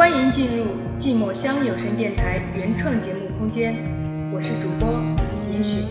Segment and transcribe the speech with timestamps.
[0.00, 0.64] 欢迎进入
[0.98, 3.74] 寂寞乡有声电台原创节目空间，
[4.32, 4.98] 我是主播
[5.52, 5.84] 严雪。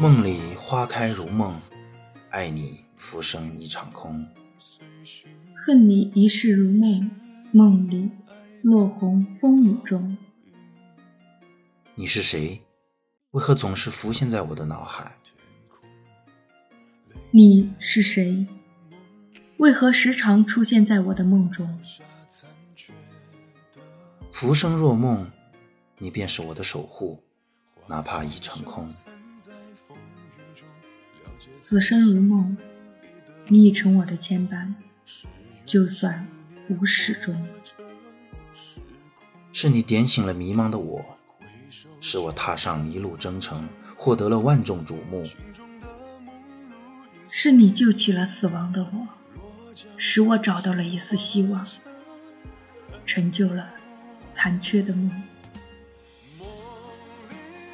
[0.00, 1.54] 梦里花开如梦，
[2.30, 4.26] 爱你浮生一场空。
[5.54, 7.08] 恨你一世如梦，
[7.56, 8.10] 梦里
[8.60, 10.18] 落红风雨中。
[11.94, 12.60] 你是谁？
[13.30, 15.16] 为何总是浮现在我的脑海？
[17.30, 18.46] 你是谁？
[19.56, 21.80] 为何时常出现在我的梦中？
[24.30, 25.30] 浮生若梦，
[25.96, 27.22] 你便是我的守护，
[27.86, 28.92] 哪怕已成空。
[31.56, 32.54] 此生如梦，
[33.48, 34.74] 你已成我的牵绊。
[35.64, 36.28] 就算
[36.68, 37.46] 无始终，
[39.52, 41.04] 是你点醒了迷茫的我，
[42.00, 45.24] 使我踏上一路征程，获得了万众瞩目。
[47.28, 49.08] 是你救起了死亡的我，
[49.96, 51.64] 使我找到了一丝希望，
[53.04, 53.70] 成就了
[54.28, 55.22] 残缺的梦。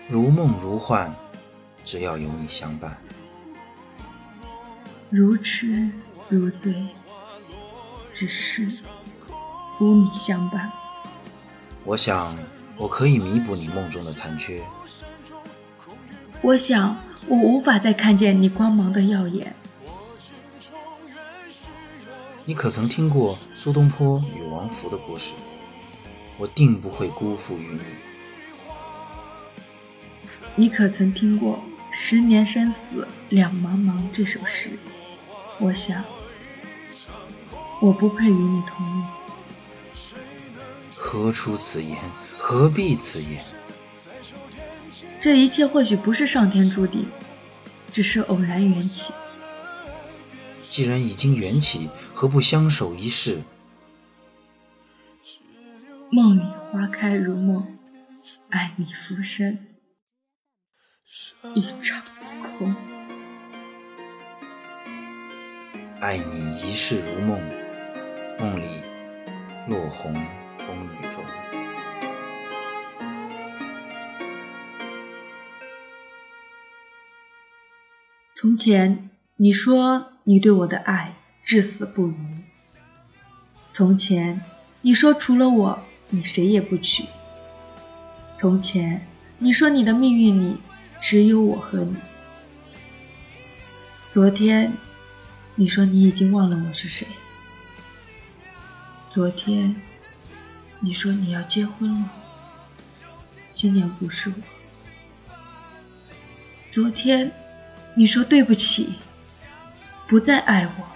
[0.08, 1.14] 如梦如幻，
[1.82, 2.90] 只要有你相伴；
[5.08, 5.90] 如痴
[6.28, 6.74] 如醉。
[8.12, 8.68] 只是
[9.80, 10.70] 无你相伴。
[11.84, 12.36] 我想，
[12.76, 14.62] 我可以弥补你梦中的残缺。
[16.40, 16.96] 我想，
[17.26, 19.54] 我无法再看见你光芒的耀眼。
[22.44, 25.32] 你可曾听过苏东坡与王弗的故事？
[26.38, 27.80] 我定不会辜负于你。
[30.56, 34.78] 你可曾听过“十年生死两茫茫”这首诗？
[35.58, 36.04] 我想。
[37.82, 39.04] 我不配与你同命。
[40.96, 41.98] 何出此言？
[42.38, 43.42] 何必此言？
[45.20, 47.08] 这一切或许不是上天注定，
[47.90, 49.12] 只是偶然缘起。
[50.62, 53.42] 既然已经缘起，何不相守一世？
[56.08, 57.78] 梦里花开如梦，
[58.50, 59.58] 爱你浮生
[61.54, 62.00] 一场
[62.40, 62.76] 空。
[66.00, 67.40] 爱你一世如梦。
[68.42, 68.66] 梦里
[69.68, 70.12] 落红
[70.56, 71.24] 风雨中。
[78.34, 81.14] 从前你说你对我的爱
[81.44, 82.16] 至死不渝。
[83.70, 84.40] 从前
[84.80, 85.78] 你说除了我
[86.10, 87.04] 你谁也不娶。
[88.34, 89.06] 从前
[89.38, 90.56] 你说你的命运里
[91.00, 91.94] 只有我和你。
[94.08, 94.72] 昨天
[95.54, 97.06] 你说你已经忘了我是谁。
[99.12, 99.76] 昨天
[100.80, 102.08] 你说你要结婚了，
[103.46, 104.34] 新娘不是我。
[106.70, 107.30] 昨天
[107.94, 108.94] 你说对不起，
[110.08, 110.86] 不再爱我。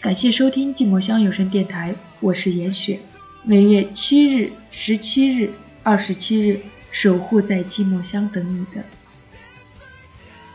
[0.00, 2.98] 感谢收听寂寞乡有声电台，我是严雪，
[3.44, 5.52] 每月七日、十七日、
[5.84, 8.84] 二十七日，守护在寂寞乡等你的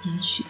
[0.04, 0.44] 严雪。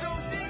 [0.00, 0.49] 手心。